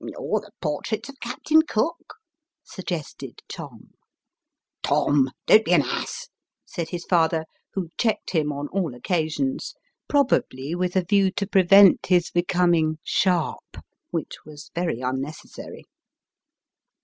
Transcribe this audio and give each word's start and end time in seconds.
"Or 0.17 0.39
the 0.39 0.49
portraits 0.63 1.09
of 1.09 1.19
Captain 1.19 1.61
Cook!" 1.61 2.15
suggested 2.63 3.43
Tom." 3.47 3.91
Tom 4.81 5.29
don't 5.45 5.63
be 5.63 5.73
an 5.73 5.83
ass!" 5.83 6.29
said 6.65 6.89
his 6.89 7.05
father, 7.05 7.45
who 7.75 7.89
checked 7.99 8.31
him 8.31 8.51
on 8.51 8.67
all 8.69 8.95
occasions, 8.95 9.75
probably 10.07 10.73
with 10.73 10.95
a 10.95 11.03
view 11.05 11.29
to 11.33 11.45
prevent 11.45 12.07
his 12.07 12.31
becoming" 12.31 12.97
sharp" 13.03 13.77
which 14.09 14.37
was 14.43 14.71
very 14.73 15.01
unnecessary. 15.01 15.85